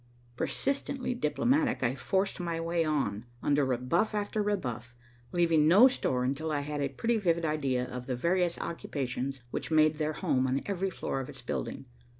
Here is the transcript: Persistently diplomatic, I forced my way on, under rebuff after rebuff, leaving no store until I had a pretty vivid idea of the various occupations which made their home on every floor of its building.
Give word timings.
Persistently 0.35 1.13
diplomatic, 1.13 1.83
I 1.83 1.93
forced 1.93 2.39
my 2.39 2.59
way 2.59 2.83
on, 2.83 3.27
under 3.43 3.63
rebuff 3.63 4.15
after 4.15 4.41
rebuff, 4.41 4.95
leaving 5.31 5.67
no 5.67 5.87
store 5.87 6.23
until 6.23 6.51
I 6.51 6.61
had 6.61 6.81
a 6.81 6.89
pretty 6.89 7.17
vivid 7.17 7.45
idea 7.45 7.85
of 7.85 8.07
the 8.07 8.15
various 8.15 8.57
occupations 8.57 9.43
which 9.51 9.69
made 9.69 9.99
their 9.99 10.13
home 10.13 10.47
on 10.47 10.63
every 10.65 10.89
floor 10.89 11.19
of 11.19 11.29
its 11.29 11.43
building. 11.43 11.85